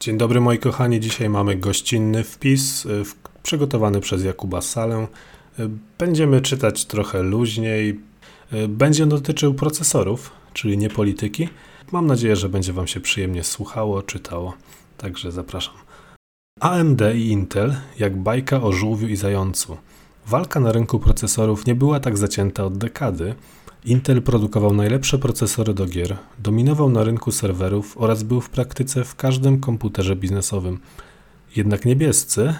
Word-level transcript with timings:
Dzień 0.00 0.18
dobry 0.18 0.40
moi 0.40 0.58
kochani, 0.58 1.00
dzisiaj 1.00 1.28
mamy 1.28 1.56
gościnny 1.56 2.24
wpis 2.24 2.86
y, 2.86 3.02
przygotowany 3.42 4.00
przez 4.00 4.24
Jakuba 4.24 4.60
Salę. 4.60 5.06
Y, 5.58 5.68
będziemy 5.98 6.40
czytać 6.40 6.84
trochę 6.84 7.22
luźniej. 7.22 8.00
Y, 8.52 8.68
będzie 8.68 9.02
on 9.02 9.08
dotyczył 9.08 9.54
procesorów, 9.54 10.30
czyli 10.52 10.78
nie 10.78 10.90
polityki. 10.90 11.48
Mam 11.92 12.06
nadzieję, 12.06 12.36
że 12.36 12.48
będzie 12.48 12.72
Wam 12.72 12.86
się 12.86 13.00
przyjemnie 13.00 13.44
słuchało, 13.44 14.02
czytało. 14.02 14.54
Także 14.96 15.32
zapraszam. 15.32 15.74
AMD 16.60 17.02
i 17.14 17.28
Intel 17.28 17.76
jak 17.98 18.16
bajka 18.16 18.62
o 18.62 18.72
żółwiu 18.72 19.08
i 19.08 19.16
zającu. 19.16 19.76
Walka 20.26 20.60
na 20.60 20.72
rynku 20.72 20.98
procesorów 20.98 21.66
nie 21.66 21.74
była 21.74 22.00
tak 22.00 22.18
zacięta 22.18 22.64
od 22.64 22.78
dekady, 22.78 23.34
Intel 23.84 24.22
produkował 24.22 24.74
najlepsze 24.74 25.18
procesory 25.18 25.74
do 25.74 25.86
gier, 25.86 26.16
dominował 26.38 26.90
na 26.90 27.04
rynku 27.04 27.32
serwerów 27.32 27.98
oraz 27.98 28.22
był 28.22 28.40
w 28.40 28.50
praktyce 28.50 29.04
w 29.04 29.14
każdym 29.14 29.60
komputerze 29.60 30.16
biznesowym. 30.16 30.78
Jednak 31.56 31.84
niebiescy, 31.84 32.54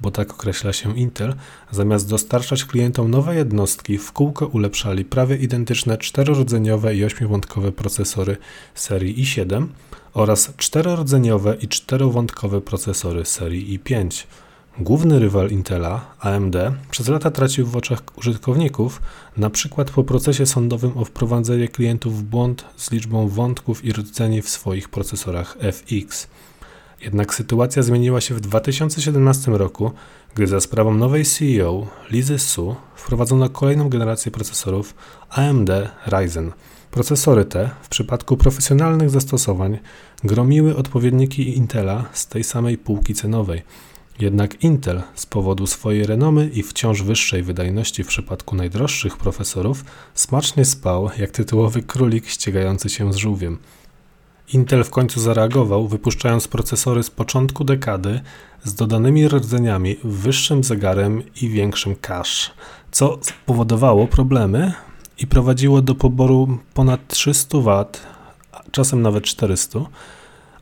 bo 0.00 0.10
tak 0.10 0.30
określa 0.30 0.72
się 0.72 0.98
Intel, 0.98 1.34
zamiast 1.70 2.08
dostarczać 2.08 2.64
klientom 2.64 3.10
nowe 3.10 3.36
jednostki, 3.36 3.98
w 3.98 4.12
kółko 4.12 4.46
ulepszali 4.46 5.04
prawie 5.04 5.36
identyczne 5.36 5.98
czterordzeniowe 5.98 6.96
i 6.96 7.04
ośmiowątkowe 7.04 7.72
procesory 7.72 8.36
serii 8.74 9.24
i7 9.24 9.66
oraz 10.14 10.52
czterordzeniowe 10.56 11.56
i 11.60 11.68
czterowątkowe 11.68 12.60
procesory 12.60 13.24
serii 13.24 13.78
i5. 13.78 14.24
Główny 14.80 15.18
rywal 15.18 15.50
Intela, 15.50 16.14
AMD, 16.20 16.56
przez 16.90 17.08
lata 17.08 17.30
tracił 17.30 17.66
w 17.66 17.76
oczach 17.76 18.02
użytkowników, 18.16 19.02
na 19.36 19.50
przykład 19.50 19.90
po 19.90 20.04
procesie 20.04 20.46
sądowym 20.46 20.98
o 20.98 21.04
wprowadzenie 21.04 21.68
klientów 21.68 22.18
w 22.18 22.22
błąd 22.22 22.64
z 22.76 22.90
liczbą 22.90 23.28
wątków 23.28 23.84
i 23.84 23.92
rdzeni 23.92 24.42
w 24.42 24.48
swoich 24.48 24.88
procesorach 24.88 25.56
FX. 25.60 26.28
Jednak 27.00 27.34
sytuacja 27.34 27.82
zmieniła 27.82 28.20
się 28.20 28.34
w 28.34 28.40
2017 28.40 29.50
roku, 29.50 29.92
gdy 30.34 30.46
za 30.46 30.60
sprawą 30.60 30.94
nowej 30.94 31.24
CEO, 31.24 31.86
Lizy 32.10 32.38
Su, 32.38 32.76
wprowadzono 32.94 33.48
kolejną 33.48 33.88
generację 33.88 34.32
procesorów 34.32 34.94
AMD 35.30 35.70
Ryzen. 36.06 36.52
Procesory 36.90 37.44
te, 37.44 37.70
w 37.82 37.88
przypadku 37.88 38.36
profesjonalnych 38.36 39.10
zastosowań, 39.10 39.78
gromiły 40.24 40.76
odpowiedniki 40.76 41.56
Intela 41.56 42.04
z 42.12 42.26
tej 42.26 42.44
samej 42.44 42.78
półki 42.78 43.14
cenowej– 43.14 43.62
jednak 44.18 44.62
Intel 44.62 45.02
z 45.14 45.26
powodu 45.26 45.66
swojej 45.66 46.06
renomy 46.06 46.50
i 46.54 46.62
wciąż 46.62 47.02
wyższej 47.02 47.42
wydajności 47.42 48.04
w 48.04 48.06
przypadku 48.06 48.56
najdroższych 48.56 49.16
profesorów 49.16 49.84
smacznie 50.14 50.64
spał 50.64 51.10
jak 51.18 51.30
tytułowy 51.30 51.82
królik 51.82 52.28
ścigający 52.28 52.88
się 52.88 53.12
z 53.12 53.16
żółwiem. 53.16 53.58
Intel 54.52 54.84
w 54.84 54.90
końcu 54.90 55.20
zareagował, 55.20 55.88
wypuszczając 55.88 56.48
procesory 56.48 57.02
z 57.02 57.10
początku 57.10 57.64
dekady 57.64 58.20
z 58.64 58.74
dodanymi 58.74 59.28
rdzeniami, 59.28 59.96
wyższym 60.04 60.64
zegarem 60.64 61.22
i 61.42 61.48
większym 61.48 61.96
cache, 61.96 62.50
co 62.90 63.18
spowodowało 63.22 64.06
problemy 64.06 64.72
i 65.18 65.26
prowadziło 65.26 65.82
do 65.82 65.94
poboru 65.94 66.58
ponad 66.74 67.08
300 67.08 67.58
W, 67.58 67.84
czasem 68.70 69.02
nawet 69.02 69.24
400. 69.24 69.80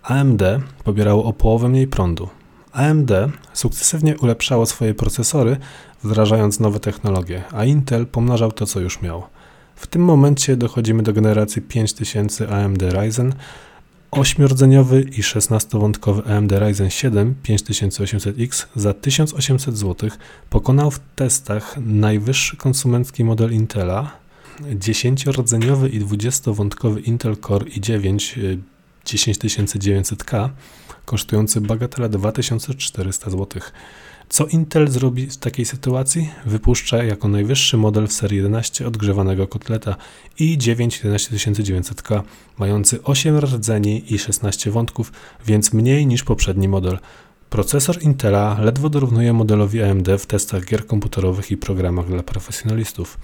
AMD 0.02 0.42
pobierało 0.84 1.24
o 1.24 1.32
połowę 1.32 1.68
mniej 1.68 1.86
prądu. 1.86 2.28
AMD 2.74 3.10
sukcesywnie 3.52 4.18
ulepszało 4.18 4.66
swoje 4.66 4.94
procesory, 4.94 5.56
wdrażając 6.04 6.60
nowe 6.60 6.80
technologie, 6.80 7.42
a 7.52 7.64
Intel 7.64 8.06
pomnażał 8.06 8.52
to, 8.52 8.66
co 8.66 8.80
już 8.80 9.02
miał. 9.02 9.22
W 9.76 9.86
tym 9.86 10.02
momencie 10.02 10.56
dochodzimy 10.56 11.02
do 11.02 11.12
generacji 11.12 11.62
5000 11.62 12.48
AMD 12.48 12.82
Ryzen, 12.82 13.34
8-rdzeniowy 14.10 15.18
i 15.18 15.22
16-wątkowy 15.22 16.32
AMD 16.32 16.52
Ryzen 16.52 16.90
7 16.90 17.34
5800X 17.44 18.66
za 18.76 18.94
1800 18.94 19.78
zł 19.78 20.10
pokonał 20.50 20.90
w 20.90 21.00
testach 21.16 21.76
najwyższy 21.86 22.56
konsumencki 22.56 23.24
model 23.24 23.52
Intela, 23.52 24.10
10-rdzeniowy 24.60 25.90
i 25.90 26.00
20-wątkowy 26.00 27.02
Intel 27.04 27.36
Core 27.36 27.66
i9 27.66 28.38
10900K 29.04 30.48
kosztujący 31.04 31.60
bagatela 31.60 32.08
2400 32.08 33.30
zł. 33.30 33.62
Co 34.28 34.46
Intel 34.46 34.88
zrobi 34.88 35.26
w 35.26 35.36
takiej 35.36 35.64
sytuacji? 35.64 36.30
Wypuszcza 36.46 37.04
jako 37.04 37.28
najwyższy 37.28 37.76
model 37.76 38.06
w 38.06 38.12
serii 38.12 38.36
11 38.36 38.86
odgrzewanego 38.86 39.48
kotleta 39.48 39.96
i9 40.40 40.88
11900K, 41.14 42.22
mający 42.58 43.02
8 43.02 43.38
rdzeni 43.38 44.14
i 44.14 44.18
16 44.18 44.70
wątków, 44.70 45.12
więc 45.46 45.72
mniej 45.72 46.06
niż 46.06 46.24
poprzedni 46.24 46.68
model. 46.68 46.98
Procesor 47.50 48.02
Intela 48.02 48.56
ledwo 48.60 48.88
dorównuje 48.88 49.32
modelowi 49.32 49.82
AMD 49.82 50.08
w 50.18 50.26
testach 50.26 50.64
gier 50.64 50.86
komputerowych 50.86 51.50
i 51.50 51.56
programach 51.56 52.06
dla 52.06 52.22
profesjonalistów. 52.22 53.18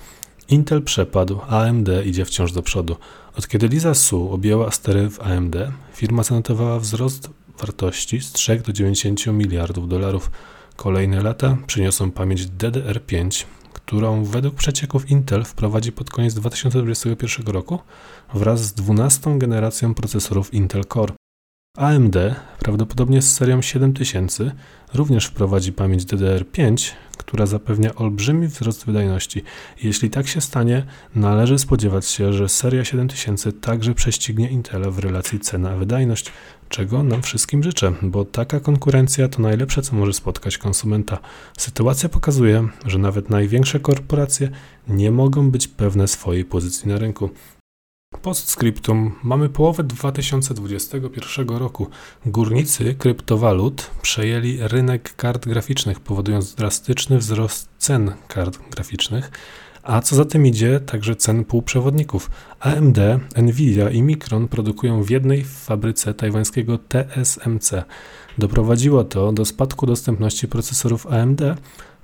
Intel 0.50 0.82
przepadł, 0.82 1.40
AMD 1.48 1.88
idzie 2.04 2.24
wciąż 2.24 2.52
do 2.52 2.62
przodu. 2.62 2.96
Od 3.38 3.48
kiedy 3.48 3.68
Lisa 3.68 3.94
Su 3.94 4.32
objęła 4.32 4.70
stery 4.70 5.10
w 5.10 5.20
AMD, 5.20 5.56
firma 5.94 6.22
zanotowała 6.22 6.80
wzrost 6.80 7.30
wartości 7.58 8.20
z 8.20 8.32
3 8.32 8.56
do 8.66 8.72
90 8.72 9.26
miliardów 9.26 9.88
dolarów. 9.88 10.30
Kolejne 10.76 11.22
lata 11.22 11.56
przyniosą 11.66 12.10
pamięć 12.10 12.46
DDR5, 12.46 13.44
którą 13.72 14.24
według 14.24 14.54
przecieków 14.54 15.10
Intel 15.10 15.44
wprowadzi 15.44 15.92
pod 15.92 16.10
koniec 16.10 16.34
2021 16.34 17.46
roku 17.46 17.78
wraz 18.34 18.64
z 18.64 18.72
12 18.72 19.38
generacją 19.38 19.94
procesorów 19.94 20.54
Intel 20.54 20.84
Core. 20.84 21.14
AMD, 21.76 22.16
prawdopodobnie 22.58 23.22
z 23.22 23.34
serią 23.34 23.62
7000, 23.62 24.52
również 24.94 25.26
wprowadzi 25.26 25.72
pamięć 25.72 26.04
DDR5, 26.04 26.90
która 27.18 27.46
zapewnia 27.46 27.94
olbrzymi 27.94 28.46
wzrost 28.46 28.86
wydajności. 28.86 29.42
Jeśli 29.82 30.10
tak 30.10 30.28
się 30.28 30.40
stanie, 30.40 30.86
należy 31.14 31.58
spodziewać 31.58 32.06
się, 32.06 32.32
że 32.32 32.48
seria 32.48 32.84
7000 32.84 33.52
także 33.52 33.94
prześcignie 33.94 34.50
Intela 34.50 34.90
w 34.90 34.98
relacji 34.98 35.40
cena-wydajność, 35.40 36.32
czego 36.68 37.02
nam 37.02 37.22
wszystkim 37.22 37.62
życzę, 37.62 37.92
bo 38.02 38.24
taka 38.24 38.60
konkurencja 38.60 39.28
to 39.28 39.42
najlepsze, 39.42 39.82
co 39.82 39.96
może 39.96 40.12
spotkać 40.12 40.58
konsumenta. 40.58 41.18
Sytuacja 41.58 42.08
pokazuje, 42.08 42.68
że 42.86 42.98
nawet 42.98 43.30
największe 43.30 43.80
korporacje 43.80 44.50
nie 44.88 45.10
mogą 45.10 45.50
być 45.50 45.68
pewne 45.68 46.08
swojej 46.08 46.44
pozycji 46.44 46.88
na 46.88 46.98
rynku. 46.98 47.30
Postscriptum. 48.22 49.12
Mamy 49.22 49.48
połowę 49.48 49.84
2021 49.84 51.48
roku. 51.48 51.88
Górnicy 52.26 52.94
kryptowalut 52.94 53.90
przejęli 54.02 54.58
rynek 54.60 55.16
kart 55.16 55.48
graficznych, 55.48 56.00
powodując 56.00 56.54
drastyczny 56.54 57.18
wzrost 57.18 57.68
cen 57.78 58.12
kart 58.28 58.58
graficznych, 58.70 59.30
a 59.82 60.00
co 60.00 60.16
za 60.16 60.24
tym 60.24 60.46
idzie, 60.46 60.80
także 60.80 61.16
cen 61.16 61.44
półprzewodników. 61.44 62.30
AMD, 62.60 62.98
Nvidia 63.36 63.90
i 63.90 64.02
Micron 64.02 64.48
produkują 64.48 65.02
w 65.02 65.10
jednej 65.10 65.44
fabryce 65.44 66.14
tajwańskiego 66.14 66.78
TSMC. 66.78 67.84
Doprowadziło 68.38 69.04
to 69.04 69.32
do 69.32 69.44
spadku 69.44 69.86
dostępności 69.86 70.48
procesorów 70.48 71.06
AMD, 71.06 71.42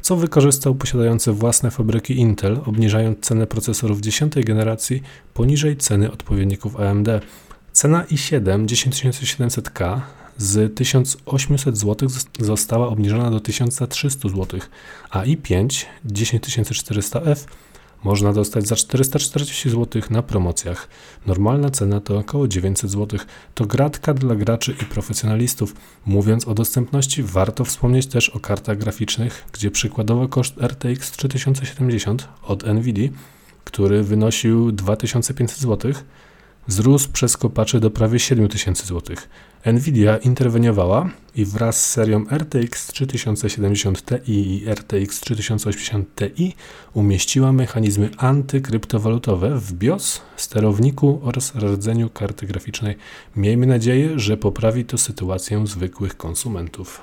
co 0.03 0.17
wykorzystał 0.17 0.75
posiadający 0.75 1.33
własne 1.33 1.71
fabryki 1.71 2.19
Intel, 2.19 2.61
obniżając 2.65 3.19
cenę 3.21 3.47
procesorów 3.47 4.01
10 4.01 4.35
generacji 4.35 5.03
poniżej 5.35 5.77
ceny 5.77 6.13
odpowiedników 6.13 6.81
AMD. 6.81 7.09
Cena 7.73 8.05
i7 8.05 8.67
10700K 8.67 10.01
z 10.39 10.75
1800 10.75 11.79
zł 11.79 12.09
została 12.41 12.89
obniżona 12.89 13.31
do 13.31 13.41
1300 13.41 14.29
zł, 14.29 14.61
a 15.11 15.23
i5 15.23 15.85
10400F 16.07 17.47
można 18.07 18.33
dostać 18.33 18.67
za 18.67 18.77
440 18.77 19.71
zł 19.71 20.03
na 20.11 20.23
promocjach. 20.23 20.89
Normalna 21.27 21.71
cena 21.71 22.01
to 22.01 22.19
około 22.19 22.49
900 22.49 22.91
zł. 22.91 23.21
To 23.55 23.67
gratka 23.67 24.15
dla 24.15 24.35
graczy 24.35 24.75
i 24.83 24.85
profesjonalistów. 24.85 25.75
Mówiąc 26.05 26.49
o 26.49 26.55
dostępności, 26.55 27.23
warto 27.23 27.65
wspomnieć 27.65 28.07
też 28.07 28.29
o 28.29 28.41
kartach 28.41 28.79
graficznych, 28.79 29.45
gdzie 29.53 29.71
przykładowo 29.71 30.29
koszt 30.29 30.55
RTX 30.63 31.11
3070 31.11 32.29
od 32.43 32.67
Nvidia, 32.67 33.09
który 33.65 34.03
wynosił 34.03 34.73
2500 34.73 35.59
zł, 35.59 35.93
wzrósł 36.69 37.09
przez 37.13 37.37
kopaczy 37.37 37.81
do 37.81 37.91
prawie 37.91 38.19
7000 38.19 38.87
zł. 38.87 39.17
Nvidia 39.73 40.17
interweniowała 40.17 41.11
i 41.35 41.45
wraz 41.45 41.85
z 41.85 41.91
serią 41.91 42.25
RTX 42.31 42.87
3070 42.87 44.05
Ti 44.05 44.15
i 44.27 44.65
RTX 44.69 45.21
3080 45.21 46.09
Ti 46.35 46.55
umieściła 46.95 47.53
mechanizmy 47.53 48.11
antykryptowalutowe 48.17 49.61
w 49.61 49.73
BIOS, 49.73 50.23
sterowniku 50.37 51.21
oraz 51.23 51.55
rdzeniu 51.55 52.11
karty 52.11 52.47
graficznej. 52.47 52.97
Miejmy 53.37 53.67
nadzieję, 53.67 54.19
że 54.19 54.37
poprawi 54.37 54.85
to 54.85 54.99
sytuację 54.99 55.67
zwykłych 55.67 56.17
konsumentów. 56.17 57.03